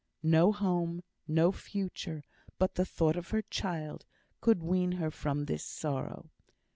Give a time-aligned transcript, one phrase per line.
[0.23, 2.23] No home, no future,
[2.57, 4.03] but the thought of her child,
[4.41, 6.31] could wean her from this sorrow.